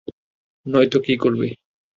নয়ত 0.65 0.93
কি 1.05 1.13
করবে? 1.23 1.47